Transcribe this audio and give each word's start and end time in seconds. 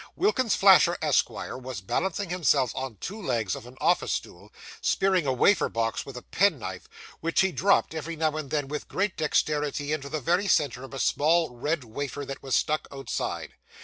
Wilkins 0.15 0.55
Flasher, 0.55 0.97
Esquire, 0.99 1.55
was 1.59 1.79
balancing 1.79 2.31
himself 2.31 2.71
on 2.75 2.95
two 2.95 3.21
legs 3.21 3.53
of 3.53 3.67
an 3.67 3.77
office 3.79 4.13
stool, 4.13 4.51
spearing 4.81 5.27
a 5.27 5.31
wafer 5.31 5.69
box 5.69 6.07
with 6.07 6.17
a 6.17 6.23
penknife, 6.23 6.89
which 7.19 7.41
he 7.41 7.51
dropped 7.51 7.93
every 7.93 8.15
now 8.15 8.35
and 8.35 8.49
then 8.49 8.67
with 8.67 8.87
great 8.87 9.15
dexterity 9.15 9.93
into 9.93 10.09
the 10.09 10.19
very 10.19 10.47
centre 10.47 10.81
of 10.81 10.95
a 10.95 10.99
small 10.99 11.51
red 11.55 11.83
wafer 11.83 12.25
that 12.25 12.41
was 12.41 12.55
stuck 12.55 12.87
outside. 12.91 13.53